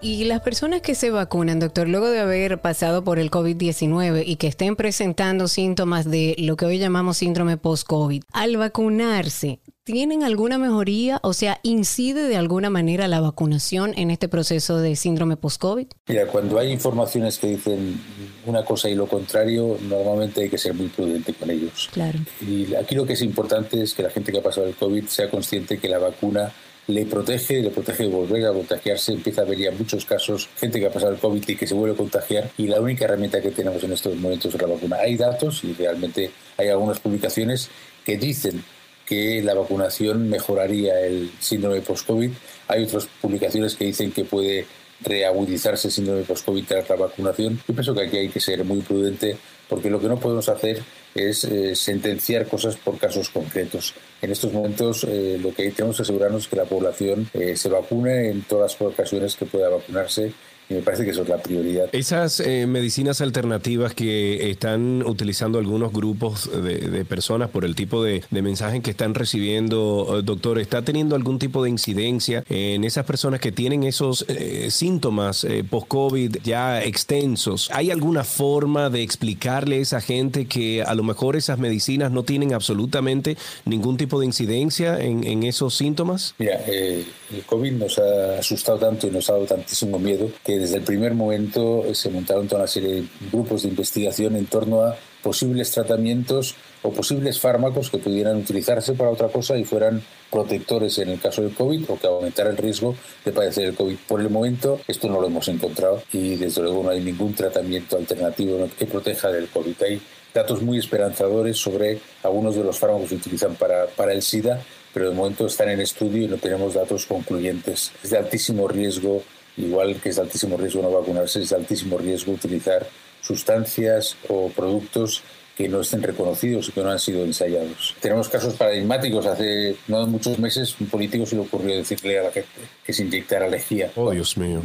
Y 0.00 0.24
las 0.26 0.42
personas 0.42 0.80
que 0.80 0.94
se 0.94 1.10
vacunan, 1.10 1.58
doctor, 1.58 1.88
luego 1.88 2.08
de 2.08 2.20
haber 2.20 2.60
pasado 2.60 3.02
por 3.02 3.18
el 3.18 3.32
COVID-19 3.32 4.22
y 4.24 4.36
que 4.36 4.46
estén 4.46 4.76
presentando 4.76 5.48
síntomas 5.48 6.08
de 6.08 6.36
lo 6.38 6.56
que 6.56 6.66
hoy 6.66 6.78
llamamos 6.78 7.16
síndrome 7.16 7.56
post-COVID, 7.56 8.22
al 8.32 8.56
vacunarse, 8.56 9.58
¿tienen 9.82 10.22
alguna 10.22 10.56
mejoría? 10.56 11.18
O 11.24 11.32
sea, 11.32 11.58
¿incide 11.64 12.28
de 12.28 12.36
alguna 12.36 12.70
manera 12.70 13.08
la 13.08 13.20
vacunación 13.20 13.92
en 13.96 14.12
este 14.12 14.28
proceso 14.28 14.78
de 14.78 14.94
síndrome 14.94 15.36
post-COVID? 15.36 15.88
Mira, 16.06 16.28
cuando 16.28 16.60
hay 16.60 16.70
informaciones 16.70 17.38
que 17.38 17.48
dicen 17.48 18.00
una 18.46 18.64
cosa 18.64 18.88
y 18.88 18.94
lo 18.94 19.08
contrario, 19.08 19.78
normalmente 19.82 20.42
hay 20.42 20.48
que 20.48 20.58
ser 20.58 20.74
muy 20.74 20.86
prudente 20.86 21.34
con 21.34 21.50
ellos. 21.50 21.90
Claro. 21.92 22.20
Y 22.40 22.72
aquí 22.76 22.94
lo 22.94 23.04
que 23.04 23.14
es 23.14 23.22
importante 23.22 23.82
es 23.82 23.94
que 23.94 24.04
la 24.04 24.10
gente 24.10 24.30
que 24.30 24.38
ha 24.38 24.42
pasado 24.42 24.68
el 24.68 24.76
COVID 24.76 25.06
sea 25.08 25.28
consciente 25.28 25.78
que 25.78 25.88
la 25.88 25.98
vacuna 25.98 26.52
le 26.88 27.04
protege, 27.04 27.62
le 27.62 27.70
protege 27.70 28.04
de 28.04 28.08
volver 28.08 28.46
a 28.46 28.52
contagiarse. 28.52 29.12
Empieza 29.12 29.42
a 29.42 29.44
haber 29.44 29.58
ya 29.58 29.70
muchos 29.70 30.04
casos, 30.04 30.48
gente 30.56 30.80
que 30.80 30.86
ha 30.86 30.90
pasado 30.90 31.12
el 31.12 31.18
COVID 31.18 31.46
y 31.46 31.56
que 31.56 31.66
se 31.66 31.74
vuelve 31.74 31.94
a 31.94 31.96
contagiar. 31.98 32.50
Y 32.56 32.66
la 32.66 32.80
única 32.80 33.04
herramienta 33.04 33.40
que 33.40 33.50
tenemos 33.50 33.82
en 33.84 33.92
estos 33.92 34.16
momentos 34.16 34.54
es 34.54 34.60
la 34.60 34.66
vacuna. 34.66 34.96
Hay 34.96 35.16
datos 35.16 35.62
y 35.64 35.74
realmente 35.74 36.30
hay 36.56 36.68
algunas 36.68 36.98
publicaciones 36.98 37.68
que 38.04 38.16
dicen 38.16 38.64
que 39.06 39.42
la 39.42 39.54
vacunación 39.54 40.28
mejoraría 40.28 41.00
el 41.00 41.30
síndrome 41.40 41.82
post-COVID. 41.82 42.30
Hay 42.68 42.84
otras 42.84 43.06
publicaciones 43.20 43.74
que 43.74 43.84
dicen 43.84 44.10
que 44.10 44.24
puede 44.24 44.66
reagudizarse 45.00 45.88
el 45.88 45.92
síndrome 45.92 46.22
post-COVID 46.22 46.64
tras 46.66 46.88
la 46.88 46.96
vacunación. 46.96 47.60
Yo 47.68 47.74
pienso 47.74 47.94
que 47.94 48.02
aquí 48.02 48.16
hay 48.16 48.28
que 48.30 48.40
ser 48.40 48.64
muy 48.64 48.80
prudente 48.80 49.36
porque 49.68 49.90
lo 49.90 50.00
que 50.00 50.08
no 50.08 50.18
podemos 50.18 50.48
hacer 50.48 50.82
es 51.18 51.44
eh, 51.44 51.74
sentenciar 51.74 52.46
cosas 52.46 52.76
por 52.76 52.98
casos 52.98 53.28
concretos. 53.30 53.94
En 54.20 54.30
estos 54.30 54.52
momentos 54.52 55.04
eh, 55.04 55.38
lo 55.40 55.52
que 55.54 55.70
tenemos 55.70 55.96
que 55.96 56.02
asegurarnos 56.02 56.42
es 56.42 56.48
que 56.48 56.56
la 56.56 56.64
población 56.64 57.28
eh, 57.34 57.56
se 57.56 57.68
vacune 57.68 58.30
en 58.30 58.42
todas 58.42 58.78
las 58.80 58.92
ocasiones 58.92 59.36
que 59.36 59.46
pueda 59.46 59.68
vacunarse 59.68 60.32
y 60.68 60.74
me 60.74 60.82
parece 60.82 61.04
que 61.04 61.10
eso 61.10 61.22
es 61.22 61.28
la 61.28 61.38
prioridad. 61.38 61.88
Esas 61.92 62.40
eh, 62.40 62.66
medicinas 62.66 63.20
alternativas 63.20 63.94
que 63.94 64.50
están 64.50 65.02
utilizando 65.06 65.58
algunos 65.58 65.92
grupos 65.92 66.50
de, 66.62 67.04
personas 67.04 67.48
por 67.48 67.64
el 67.64 67.74
tipo 67.74 68.02
de, 68.02 68.22
mensajes 68.30 68.82
que 68.82 68.90
están 68.90 69.14
recibiendo, 69.14 70.18
eh, 70.18 70.22
doctor, 70.22 70.58
¿está 70.58 70.82
teniendo 70.82 71.16
algún 71.16 71.38
tipo 71.38 71.62
de 71.62 71.70
incidencia 71.70 72.44
en 72.48 72.84
esas 72.84 73.04
personas 73.04 73.40
que 73.40 73.50
tienen 73.50 73.82
esos 73.82 74.24
eh, 74.28 74.70
síntomas 74.70 75.46
post-COVID 75.70 76.38
ya 76.44 76.82
extensos? 76.82 77.70
¿Hay 77.72 77.90
alguna 77.90 78.24
forma 78.24 78.90
de 78.90 79.02
explicarle 79.02 79.76
a 79.76 79.80
esa 79.80 80.00
gente 80.00 80.46
que 80.46 80.82
a 80.82 80.94
lo 80.94 81.02
mejor 81.02 81.36
esas 81.36 81.58
medicinas 81.58 82.12
no 82.12 82.24
tienen 82.24 82.52
absolutamente 82.52 83.36
ningún 83.64 83.96
tipo 83.96 84.20
de 84.20 84.26
incidencia 84.26 85.00
en, 85.00 85.24
en 85.24 85.42
esos 85.44 85.74
síntomas? 85.74 86.34
Mira, 86.38 86.60
el 86.66 87.06
COVID 87.46 87.72
nos 87.72 87.98
ha 87.98 88.38
asustado 88.38 88.78
tanto 88.78 89.06
y 89.06 89.10
nos 89.10 89.28
ha 89.28 89.34
dado 89.34 89.46
tantísimo 89.46 89.98
miedo 89.98 90.30
que 90.44 90.57
desde 90.58 90.76
el 90.76 90.82
primer 90.82 91.14
momento 91.14 91.84
se 91.92 92.10
montaron 92.10 92.48
toda 92.48 92.62
una 92.62 92.68
serie 92.68 92.94
de 92.94 93.04
grupos 93.30 93.62
de 93.62 93.68
investigación 93.68 94.36
en 94.36 94.46
torno 94.46 94.82
a 94.82 94.96
posibles 95.22 95.70
tratamientos 95.70 96.54
o 96.82 96.92
posibles 96.92 97.40
fármacos 97.40 97.90
que 97.90 97.98
pudieran 97.98 98.36
utilizarse 98.36 98.92
para 98.94 99.10
otra 99.10 99.28
cosa 99.28 99.56
y 99.56 99.64
fueran 99.64 100.02
protectores 100.30 100.98
en 100.98 101.08
el 101.08 101.20
caso 101.20 101.42
del 101.42 101.54
COVID 101.54 101.90
o 101.90 101.98
que 101.98 102.06
aumentara 102.06 102.50
el 102.50 102.56
riesgo 102.56 102.94
de 103.24 103.32
padecer 103.32 103.66
el 103.66 103.74
COVID. 103.74 103.96
Por 104.06 104.20
el 104.20 104.30
momento 104.30 104.80
esto 104.86 105.08
no 105.08 105.20
lo 105.20 105.26
hemos 105.26 105.48
encontrado 105.48 106.02
y 106.12 106.36
desde 106.36 106.62
luego 106.62 106.84
no 106.84 106.90
hay 106.90 107.00
ningún 107.00 107.34
tratamiento 107.34 107.96
alternativo 107.96 108.68
que 108.78 108.86
proteja 108.86 109.28
del 109.28 109.48
COVID. 109.48 109.82
Hay 109.82 110.00
datos 110.32 110.62
muy 110.62 110.78
esperanzadores 110.78 111.58
sobre 111.58 111.98
algunos 112.22 112.54
de 112.54 112.64
los 112.64 112.78
fármacos 112.78 113.04
que 113.04 113.16
se 113.16 113.16
utilizan 113.16 113.56
para, 113.56 113.86
para 113.86 114.12
el 114.12 114.22
SIDA, 114.22 114.62
pero 114.94 115.10
de 115.10 115.16
momento 115.16 115.46
están 115.46 115.70
en 115.70 115.80
estudio 115.80 116.24
y 116.24 116.28
no 116.28 116.36
tenemos 116.36 116.74
datos 116.74 117.06
concluyentes. 117.06 117.92
Es 118.02 118.10
de 118.10 118.18
altísimo 118.18 118.68
riesgo 118.68 119.22
igual 119.58 119.96
que 120.00 120.10
es 120.10 120.16
de 120.16 120.22
altísimo 120.22 120.56
riesgo 120.56 120.82
no 120.82 120.90
vacunarse, 120.90 121.42
es 121.42 121.50
de 121.50 121.56
altísimo 121.56 121.98
riesgo 121.98 122.32
utilizar 122.32 122.86
sustancias 123.20 124.16
o 124.28 124.48
productos 124.48 125.22
que 125.58 125.68
no 125.68 125.80
estén 125.80 126.04
reconocidos 126.04 126.68
y 126.68 126.72
que 126.72 126.82
no 126.82 126.90
han 126.90 127.00
sido 127.00 127.24
ensayados. 127.24 127.96
Tenemos 128.00 128.28
casos 128.28 128.54
paradigmáticos. 128.54 129.26
Hace 129.26 129.74
no 129.88 130.06
muchos 130.06 130.38
meses 130.38 130.76
un 130.78 130.86
político 130.86 131.26
se 131.26 131.34
le 131.34 131.42
ocurrió 131.42 131.74
decirle 131.74 132.20
a 132.20 132.22
la 132.22 132.30
gente 132.30 132.48
que 132.84 132.92
se 132.92 133.02
inyectara 133.02 133.48
lejía. 133.48 133.90
Oh, 133.96 134.12
Dios 134.12 134.36
mío. 134.36 134.62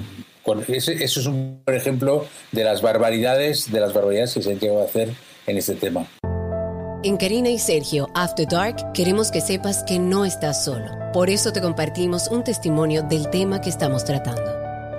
ese, 0.68 1.04
eso 1.04 1.20
es 1.20 1.26
un 1.26 1.62
ejemplo 1.66 2.28
de 2.52 2.64
las 2.64 2.84
barbaridades, 2.84 3.72
de 3.72 3.80
las 3.80 3.92
barbaridades 3.92 4.36
que 4.36 4.44
se 4.44 4.52
han 4.52 4.60
llegado 4.60 4.82
a 4.82 4.86
hacer 4.86 5.10
en 5.48 5.58
este 5.58 5.74
tema. 5.74 6.08
En 7.02 7.18
Karina 7.18 7.50
y 7.50 7.58
Sergio 7.58 8.08
After 8.14 8.48
Dark 8.48 8.94
queremos 8.94 9.32
que 9.32 9.42
sepas 9.42 9.84
que 9.84 9.98
no 9.98 10.26
estás 10.26 10.64
solo. 10.64 10.92
Por 11.12 11.32
eso 11.32 11.52
te 11.52 11.60
compartimos 11.60 12.28
un 12.28 12.44
testimonio 12.44 13.02
del 13.02 13.32
tema 13.32 13.62
que 13.62 13.70
estamos 13.70 14.06
tratando. 14.06 14.53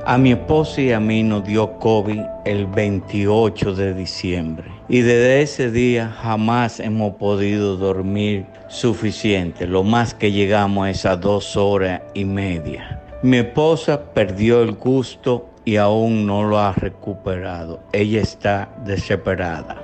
A 0.06 0.18
mi 0.18 0.32
esposa 0.32 0.82
y 0.82 0.92
a 0.92 1.00
mí 1.00 1.22
nos 1.22 1.44
dio 1.44 1.78
COVID 1.78 2.20
el 2.44 2.66
28 2.66 3.74
de 3.74 3.94
diciembre 3.94 4.70
y 4.86 5.00
desde 5.00 5.40
ese 5.40 5.70
día 5.70 6.10
jamás 6.10 6.78
hemos 6.78 7.14
podido 7.14 7.78
dormir 7.78 8.44
suficiente, 8.68 9.66
lo 9.66 9.82
más 9.82 10.12
que 10.12 10.30
llegamos 10.30 10.86
a 10.86 10.90
esas 10.90 11.20
dos 11.22 11.56
horas 11.56 12.02
y 12.12 12.26
media. 12.26 13.00
Mi 13.22 13.38
esposa 13.38 14.12
perdió 14.12 14.62
el 14.62 14.72
gusto 14.72 15.48
y 15.64 15.76
aún 15.76 16.26
no 16.26 16.44
lo 16.44 16.58
ha 16.58 16.72
recuperado. 16.72 17.80
Ella 17.92 18.20
está 18.20 18.68
desesperada. 18.84 19.83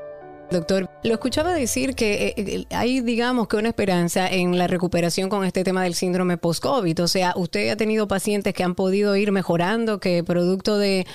Doctor, 0.51 0.91
lo 1.05 1.13
escuchaba 1.15 1.55
decir 1.55 1.95
que 1.95 2.27
eh, 2.27 2.35
eh, 2.37 2.65
hay, 2.71 3.01
digamos, 3.03 3.47
que 3.47 3.57
una 3.57 3.69
esperanza 3.69 4.27
en 4.29 4.59
la 4.59 4.67
recuperación 4.67 5.29
con 5.29 5.45
este 5.45 5.63
tema 5.63 5.85
del 5.85 5.95
síndrome 5.95 6.39
post-COVID. 6.39 7.05
O 7.05 7.07
sea, 7.07 7.35
usted 7.37 7.69
ha 7.71 7.77
tenido 7.77 8.09
pacientes 8.09 8.53
que 8.53 8.65
han 8.65 8.75
podido 8.75 9.15
ir 9.15 9.31
mejorando, 9.31 10.01
que 10.01 10.25
producto 10.25 10.77
de, 10.77 11.07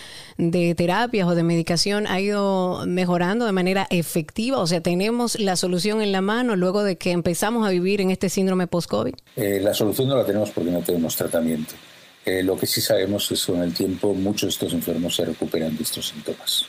terapias 0.77 1.27
o 1.27 1.36
de 1.36 1.44
medicación 1.44 2.08
ha 2.08 2.22
ido 2.22 2.86
mejorando 2.88 3.46
de 3.46 3.51
manera 3.51 3.88
efectiva. 3.89 4.60
O 4.60 4.68
sea, 4.68 4.80
tenemos 4.80 5.38
la 5.38 5.58
solución 5.58 6.01
en 6.01 6.13
la 6.13 6.22
mano 6.22 6.56
luego 6.56 6.84
de 6.84 6.98
que 6.98 7.12
empezamos 7.12 7.68
a 7.68 7.72
vivir 7.72 8.00
en 8.00 8.12
este 8.12 8.30
síndrome 8.30 8.68
post-COVID. 8.68 9.15
Eh, 9.36 9.60
la 9.62 9.74
solución 9.74 10.08
no 10.08 10.15
la 10.15 10.25
tenemos 10.25 10.51
porque 10.51 10.72
no 10.72 10.80
tenemos 10.80 11.13
tratamiento. 11.13 11.75
lo 12.25 12.58
que 12.58 12.68
sí 12.68 12.80
sabemos 12.80 13.30
es 13.32 13.46
que 13.46 13.51
con 13.51 13.62
el 13.62 13.74
tiempo 13.74 14.13
muchos 14.13 14.44
de 14.44 14.50
estos 14.50 14.74
enfermos 14.74 15.13
se 15.13 15.25
recuperan 15.25 15.75
de 15.75 15.84
estos 15.84 16.08
síntomas 16.08 16.65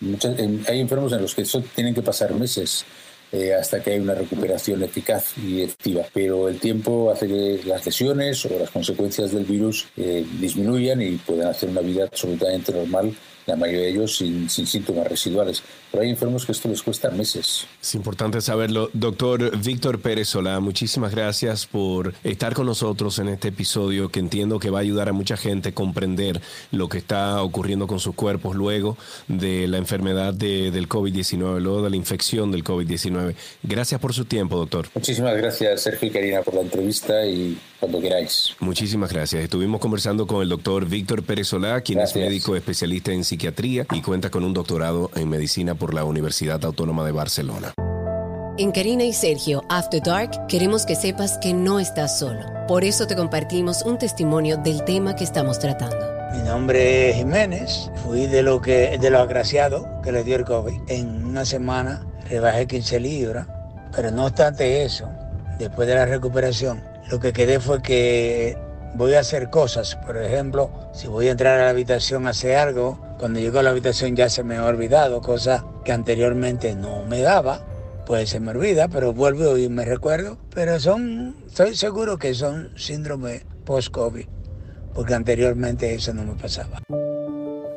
hay 0.00 0.80
enfermos 0.80 1.12
en 1.12 1.22
los 1.22 1.34
que 1.34 1.42
eso 1.42 1.62
tienen 1.74 1.94
que 1.94 2.02
pasar 2.02 2.34
meses 2.34 2.84
eh, 3.32 3.54
hasta 3.54 3.82
que 3.82 3.92
hay 3.92 3.98
una 3.98 4.14
recuperación 4.14 4.82
eficaz 4.82 5.36
y 5.38 5.62
efectiva. 5.62 6.02
Pero 6.12 6.48
el 6.48 6.60
tiempo 6.60 7.10
hace 7.10 7.26
que 7.26 7.60
las 7.64 7.84
lesiones 7.84 8.44
o 8.46 8.58
las 8.58 8.70
consecuencias 8.70 9.32
del 9.32 9.44
virus 9.44 9.86
eh, 9.96 10.24
disminuyan 10.40 11.02
y 11.02 11.16
puedan 11.16 11.48
hacer 11.48 11.68
una 11.68 11.80
vida 11.80 12.04
absolutamente 12.04 12.72
normal 12.72 13.14
la 13.46 13.56
mayoría 13.56 13.82
de 13.82 13.90
ellos 13.90 14.16
sin, 14.16 14.48
síntomas 14.48 15.06
residuales. 15.06 15.62
Pero 15.90 16.02
hay 16.02 16.10
enfermos 16.10 16.44
que 16.44 16.52
esto 16.52 16.68
les 16.68 16.82
cuesta 16.82 17.10
meses. 17.10 17.66
Es 17.80 17.94
importante 17.94 18.40
saberlo. 18.40 18.90
Doctor 18.92 19.56
Víctor 19.58 20.00
Pérez 20.00 20.28
Solá, 20.28 20.60
muchísimas 20.60 21.12
gracias 21.12 21.66
por 21.66 22.12
estar 22.24 22.54
con 22.54 22.66
nosotros 22.66 23.18
en 23.18 23.28
este 23.28 23.48
episodio 23.48 24.10
que 24.10 24.20
entiendo 24.20 24.58
que 24.58 24.70
va 24.70 24.78
a 24.78 24.82
ayudar 24.82 25.08
a 25.08 25.12
mucha 25.12 25.36
gente 25.36 25.70
a 25.70 25.72
comprender 25.72 26.40
lo 26.72 26.88
que 26.88 26.98
está 26.98 27.42
ocurriendo 27.42 27.86
con 27.86 28.00
sus 28.00 28.14
cuerpos 28.14 28.56
luego 28.56 28.96
de 29.28 29.68
la 29.68 29.78
enfermedad 29.78 30.34
del 30.34 30.88
COVID-19, 30.88 31.60
luego 31.60 31.82
de 31.82 31.90
la 31.90 31.96
infección 31.96 32.50
del 32.50 32.64
COVID-19. 32.64 33.34
Gracias 33.62 34.00
por 34.00 34.12
su 34.12 34.24
tiempo, 34.24 34.56
doctor. 34.56 34.88
Muchísimas 34.94 35.36
gracias, 35.36 35.82
Sergio 35.82 36.08
y 36.08 36.10
Karina, 36.10 36.42
por 36.42 36.54
la 36.54 36.62
entrevista 36.62 37.24
y 37.26 37.56
cuando 37.78 38.00
queráis. 38.00 38.54
Muchísimas 38.60 39.12
gracias. 39.12 39.42
Estuvimos 39.42 39.80
conversando 39.80 40.26
con 40.26 40.42
el 40.42 40.48
doctor 40.48 40.86
Víctor 40.86 41.22
Pérez 41.22 41.48
Solá, 41.48 41.80
quien 41.80 42.00
es 42.00 42.14
médico 42.16 42.56
especialista 42.56 43.12
en 43.12 43.24
psiquiatría 43.36 43.86
y 43.92 44.00
cuenta 44.00 44.30
con 44.30 44.44
un 44.44 44.54
doctorado 44.54 45.10
en 45.14 45.28
medicina 45.28 45.74
por 45.74 45.92
la 45.92 46.04
Universidad 46.04 46.64
Autónoma 46.64 47.04
de 47.04 47.12
Barcelona. 47.12 47.74
En 48.56 48.72
Karina 48.72 49.04
y 49.04 49.12
Sergio 49.12 49.62
After 49.68 50.02
Dark 50.02 50.46
queremos 50.48 50.86
que 50.86 50.94
sepas 50.94 51.36
que 51.36 51.52
no 51.52 51.78
estás 51.78 52.18
solo. 52.18 52.40
Por 52.66 52.82
eso 52.82 53.06
te 53.06 53.14
compartimos 53.14 53.82
un 53.82 53.98
testimonio 53.98 54.56
del 54.56 54.82
tema 54.84 55.14
que 55.14 55.24
estamos 55.24 55.58
tratando. 55.58 55.98
Mi 56.32 56.42
nombre 56.48 57.10
es 57.10 57.16
Jiménez, 57.16 57.90
fui 58.02 58.26
de 58.26 58.42
lo 58.42 58.62
que 58.62 58.96
de 58.98 59.10
lo 59.10 59.18
agraciado 59.18 59.86
que 60.02 60.12
le 60.12 60.24
dio 60.24 60.36
el 60.36 60.46
COVID. 60.46 60.80
En 60.88 61.26
una 61.26 61.44
semana 61.44 62.06
rebajé 62.30 62.66
15 62.66 63.00
libras, 63.00 63.46
pero 63.94 64.10
no 64.12 64.24
obstante 64.24 64.82
eso, 64.82 65.10
después 65.58 65.86
de 65.86 65.94
la 65.94 66.06
recuperación, 66.06 66.82
lo 67.10 67.20
que 67.20 67.34
quedé 67.34 67.60
fue 67.60 67.82
que 67.82 68.56
voy 68.94 69.12
a 69.12 69.20
hacer 69.20 69.50
cosas. 69.50 69.94
Por 69.96 70.16
ejemplo, 70.16 70.70
si 70.94 71.06
voy 71.06 71.28
a 71.28 71.32
entrar 71.32 71.60
a 71.60 71.64
la 71.64 71.70
habitación 71.70 72.26
a 72.26 72.30
hacer 72.30 72.56
algo, 72.56 73.05
cuando 73.18 73.40
llego 73.40 73.58
a 73.58 73.62
la 73.62 73.70
habitación 73.70 74.14
ya 74.14 74.28
se 74.28 74.44
me 74.44 74.56
ha 74.56 74.64
olvidado, 74.64 75.20
cosa 75.20 75.64
que 75.84 75.92
anteriormente 75.92 76.74
no 76.74 77.04
me 77.04 77.20
daba. 77.20 77.64
Pues 78.06 78.30
se 78.30 78.38
me 78.38 78.52
olvida, 78.52 78.86
pero 78.88 79.12
vuelvo 79.12 79.58
y 79.58 79.68
me 79.68 79.84
recuerdo. 79.84 80.38
Pero 80.54 80.78
son, 80.78 81.36
estoy 81.46 81.74
seguro 81.74 82.18
que 82.18 82.34
son 82.34 82.70
síndrome 82.76 83.44
post-COVID, 83.64 84.26
porque 84.94 85.14
anteriormente 85.14 85.92
eso 85.92 86.14
no 86.14 86.24
me 86.24 86.34
pasaba. 86.34 86.78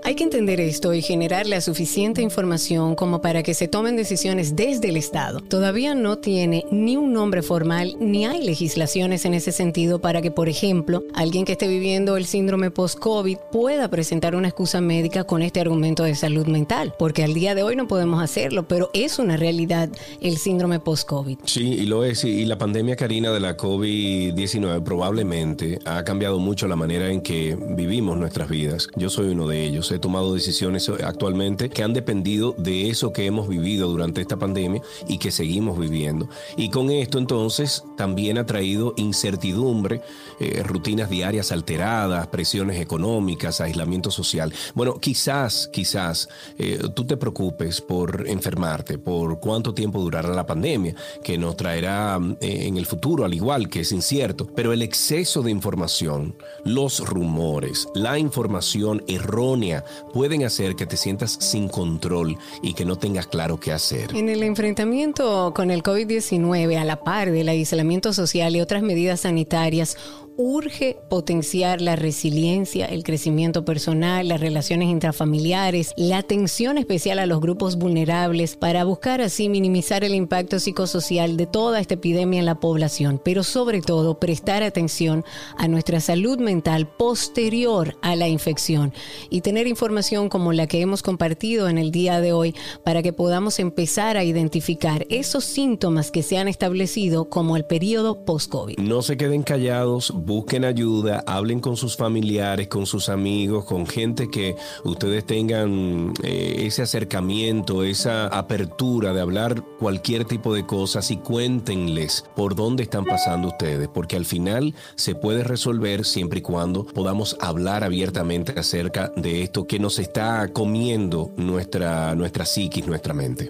Hay 0.09 0.15
que 0.15 0.23
entender 0.23 0.59
esto 0.59 0.95
y 0.95 1.03
generar 1.03 1.45
la 1.45 1.61
suficiente 1.61 2.23
información 2.23 2.95
como 2.95 3.21
para 3.21 3.43
que 3.43 3.53
se 3.53 3.67
tomen 3.67 3.95
decisiones 3.95 4.55
desde 4.55 4.89
el 4.89 4.97
Estado. 4.97 5.39
Todavía 5.39 5.93
no 5.93 6.17
tiene 6.17 6.65
ni 6.71 6.97
un 6.97 7.13
nombre 7.13 7.43
formal 7.43 7.95
ni 7.99 8.25
hay 8.25 8.43
legislaciones 8.43 9.25
en 9.25 9.35
ese 9.35 9.51
sentido 9.51 9.99
para 10.01 10.23
que, 10.23 10.31
por 10.31 10.49
ejemplo, 10.49 11.03
alguien 11.13 11.45
que 11.45 11.51
esté 11.51 11.67
viviendo 11.67 12.17
el 12.17 12.25
síndrome 12.25 12.71
post-COVID 12.71 13.37
pueda 13.51 13.87
presentar 13.91 14.33
una 14.35 14.47
excusa 14.47 14.81
médica 14.81 15.25
con 15.25 15.43
este 15.43 15.59
argumento 15.59 16.01
de 16.01 16.15
salud 16.15 16.47
mental, 16.47 16.95
porque 16.97 17.23
al 17.23 17.35
día 17.35 17.53
de 17.53 17.61
hoy 17.61 17.75
no 17.75 17.87
podemos 17.87 18.19
hacerlo, 18.23 18.67
pero 18.67 18.89
es 18.95 19.19
una 19.19 19.37
realidad 19.37 19.89
el 20.21 20.37
síndrome 20.37 20.79
post-COVID. 20.79 21.37
Sí, 21.45 21.67
y 21.73 21.85
lo 21.85 22.03
es. 22.03 22.23
Y 22.23 22.45
la 22.45 22.57
pandemia, 22.57 22.95
Karina, 22.95 23.29
de 23.31 23.41
la 23.41 23.55
COVID-19 23.55 24.81
probablemente 24.81 25.77
ha 25.85 26.03
cambiado 26.03 26.39
mucho 26.39 26.67
la 26.67 26.75
manera 26.75 27.11
en 27.11 27.21
que 27.21 27.55
vivimos 27.55 28.17
nuestras 28.17 28.49
vidas. 28.49 28.87
Yo 28.95 29.11
soy 29.11 29.27
uno 29.27 29.47
de 29.47 29.63
ellos 29.63 29.98
tomado 29.99 30.33
decisiones 30.33 30.89
actualmente 30.89 31.69
que 31.69 31.83
han 31.83 31.93
dependido 31.93 32.55
de 32.57 32.89
eso 32.89 33.13
que 33.13 33.25
hemos 33.25 33.47
vivido 33.47 33.87
durante 33.89 34.21
esta 34.21 34.37
pandemia 34.37 34.81
y 35.07 35.17
que 35.17 35.31
seguimos 35.31 35.77
viviendo. 35.79 36.29
Y 36.57 36.69
con 36.69 36.89
esto 36.89 37.17
entonces 37.17 37.83
también 37.97 38.37
ha 38.37 38.45
traído 38.45 38.93
incertidumbre, 38.97 40.01
eh, 40.39 40.63
rutinas 40.63 41.09
diarias 41.09 41.51
alteradas, 41.51 42.27
presiones 42.27 42.79
económicas, 42.79 43.61
aislamiento 43.61 44.11
social. 44.11 44.53
Bueno, 44.73 44.99
quizás, 44.99 45.69
quizás 45.71 46.29
eh, 46.57 46.79
tú 46.95 47.05
te 47.05 47.17
preocupes 47.17 47.81
por 47.81 48.27
enfermarte, 48.27 48.97
por 48.97 49.39
cuánto 49.39 49.73
tiempo 49.73 49.99
durará 49.99 50.29
la 50.29 50.45
pandemia, 50.45 50.95
que 51.23 51.37
nos 51.37 51.57
traerá 51.57 52.19
eh, 52.41 52.67
en 52.67 52.77
el 52.77 52.85
futuro, 52.85 53.25
al 53.25 53.33
igual 53.33 53.69
que 53.69 53.81
es 53.81 53.91
incierto, 53.91 54.47
pero 54.55 54.73
el 54.73 54.81
exceso 54.81 55.41
de 55.41 55.51
información, 55.51 56.35
los 56.63 56.99
rumores, 57.07 57.87
la 57.93 58.17
información 58.17 59.03
errónea 59.07 59.83
pueden 60.13 60.43
hacer 60.43 60.75
que 60.75 60.85
te 60.85 60.97
sientas 60.97 61.37
sin 61.39 61.67
control 61.67 62.37
y 62.61 62.73
que 62.73 62.85
no 62.85 62.97
tengas 62.97 63.27
claro 63.27 63.59
qué 63.59 63.71
hacer. 63.71 64.15
En 64.15 64.29
el 64.29 64.43
enfrentamiento 64.43 65.53
con 65.55 65.71
el 65.71 65.83
COVID-19, 65.83 66.77
a 66.77 66.85
la 66.85 67.03
par 67.03 67.31
del 67.31 67.49
aislamiento 67.49 68.13
social 68.13 68.55
y 68.55 68.61
otras 68.61 68.81
medidas 68.81 69.21
sanitarias, 69.21 69.97
urge 70.41 70.97
potenciar 71.09 71.81
la 71.81 71.97
resiliencia, 71.97 72.85
el 72.85 73.03
crecimiento 73.03 73.65
personal, 73.65 74.29
las 74.29 74.39
relaciones 74.39 74.87
intrafamiliares, 74.87 75.91
la 75.97 76.19
atención 76.19 76.77
especial 76.77 77.19
a 77.19 77.25
los 77.25 77.41
grupos 77.41 77.75
vulnerables 77.75 78.55
para 78.55 78.85
buscar 78.85 79.19
así 79.19 79.49
minimizar 79.49 80.05
el 80.05 80.15
impacto 80.15 80.59
psicosocial 80.59 81.35
de 81.35 81.45
toda 81.45 81.81
esta 81.81 81.95
epidemia 81.95 82.39
en 82.39 82.45
la 82.45 82.61
población, 82.61 83.21
pero 83.21 83.43
sobre 83.43 83.81
todo 83.81 84.17
prestar 84.17 84.63
atención 84.63 85.25
a 85.57 85.67
nuestra 85.67 85.99
salud 85.99 86.39
mental 86.39 86.87
posterior 86.87 87.97
a 88.01 88.15
la 88.15 88.29
infección 88.29 88.93
y 89.29 89.41
tener 89.41 89.67
información 89.67 90.29
como 90.29 90.53
la 90.53 90.67
que 90.67 90.79
hemos 90.79 91.03
compartido 91.03 91.67
en 91.67 91.77
el 91.77 91.91
día 91.91 92.21
de 92.21 92.31
hoy 92.31 92.55
para 92.85 93.03
que 93.03 93.11
podamos 93.11 93.59
empezar 93.59 94.15
a 94.15 94.23
identificar 94.23 95.05
esos 95.09 95.43
síntomas 95.43 96.11
que 96.11 96.23
se 96.23 96.37
han 96.37 96.47
establecido 96.47 97.29
como 97.29 97.57
el 97.57 97.65
periodo 97.65 98.23
post-COVID. 98.23 98.77
No 98.77 99.01
se 99.01 99.17
queden 99.17 99.43
callados, 99.43 100.13
busquen 100.29 100.63
ayuda, 100.63 101.23
hablen 101.25 101.59
con 101.59 101.75
sus 101.75 101.97
familiares, 101.97 102.67
con 102.67 102.85
sus 102.85 103.09
amigos, 103.09 103.65
con 103.65 103.87
gente 103.87 104.29
que 104.29 104.55
ustedes 104.83 105.25
tengan 105.25 106.13
eh, 106.23 106.63
ese 106.67 106.83
acercamiento, 106.83 107.83
esa 107.83 108.27
apertura 108.27 109.11
de 109.11 109.21
hablar 109.21 109.63
cualquier 109.79 110.25
tipo 110.25 110.53
de 110.53 110.65
cosas 110.65 111.09
y 111.09 111.17
cuéntenles 111.17 112.23
por 112.35 112.55
dónde 112.55 112.83
están 112.83 113.05
pasando 113.05 113.47
ustedes, 113.47 113.87
porque 113.87 114.15
al 114.15 114.25
final 114.25 114.75
se 114.95 115.15
puede 115.15 115.43
resolver 115.43 116.05
siempre 116.05 116.39
y 116.39 116.43
cuando 116.43 116.85
podamos 116.85 117.35
hablar 117.41 117.83
abiertamente 117.83 118.53
acerca 118.57 119.11
de 119.15 119.41
esto 119.41 119.65
que 119.65 119.79
nos 119.79 119.97
está 119.97 120.47
comiendo 120.53 121.31
nuestra, 121.37 122.13
nuestra 122.13 122.45
psiquis, 122.45 122.85
nuestra 122.85 123.15
mente. 123.15 123.49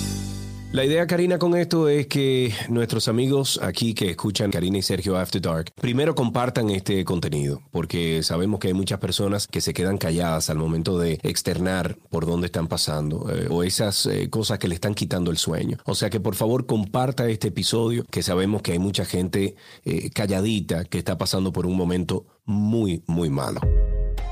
La 0.73 0.85
idea, 0.85 1.05
Karina, 1.05 1.37
con 1.37 1.57
esto 1.57 1.89
es 1.89 2.07
que 2.07 2.53
nuestros 2.69 3.09
amigos 3.09 3.59
aquí 3.61 3.93
que 3.93 4.11
escuchan 4.11 4.51
Karina 4.51 4.77
y 4.77 4.81
Sergio 4.81 5.17
After 5.17 5.41
Dark, 5.41 5.73
primero 5.75 6.15
compartan 6.15 6.69
este 6.69 7.03
contenido, 7.03 7.61
porque 7.71 8.23
sabemos 8.23 8.61
que 8.61 8.69
hay 8.69 8.73
muchas 8.73 8.97
personas 8.99 9.47
que 9.47 9.59
se 9.59 9.73
quedan 9.73 9.97
calladas 9.97 10.49
al 10.49 10.57
momento 10.57 10.97
de 10.97 11.19
externar 11.23 11.97
por 12.09 12.25
dónde 12.25 12.45
están 12.45 12.67
pasando 12.67 13.29
eh, 13.29 13.47
o 13.49 13.63
esas 13.63 14.05
eh, 14.05 14.29
cosas 14.29 14.59
que 14.59 14.69
le 14.69 14.75
están 14.75 14.93
quitando 14.93 15.29
el 15.29 15.37
sueño. 15.37 15.77
O 15.83 15.93
sea 15.93 16.09
que 16.09 16.21
por 16.21 16.35
favor 16.35 16.65
comparta 16.65 17.27
este 17.27 17.49
episodio, 17.49 18.05
que 18.09 18.23
sabemos 18.23 18.61
que 18.61 18.71
hay 18.71 18.79
mucha 18.79 19.03
gente 19.03 19.55
eh, 19.83 20.09
calladita 20.11 20.85
que 20.85 20.99
está 20.99 21.17
pasando 21.17 21.51
por 21.51 21.65
un 21.65 21.75
momento 21.75 22.25
muy, 22.45 23.03
muy 23.07 23.29
malo. 23.29 23.59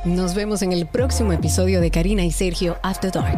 Nos 0.05 0.35
vemos 0.35 0.61
en 0.61 0.71
el 0.71 0.87
próximo 0.87 1.33
episodio 1.33 1.81
de 1.81 1.91
Karina 1.91 2.23
y 2.23 2.31
Sergio 2.31 2.77
After 2.81 3.11
Dark. 3.11 3.37